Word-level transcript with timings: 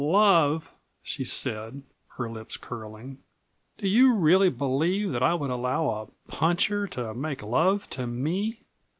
"Love!" 0.03 0.73
she 1.03 1.23
said, 1.23 1.83
her 2.17 2.27
lips 2.27 2.57
curling. 2.57 3.19
"Do 3.77 3.87
you 3.87 4.15
really 4.15 4.49
believe 4.49 5.11
that 5.11 5.21
I 5.21 5.35
would 5.35 5.51
allow 5.51 5.89
a 5.89 6.07
puncher 6.27 6.87
to 6.87 7.13
make 7.13 7.43
love 7.43 7.87
to 7.91 8.07
me?" 8.07 8.63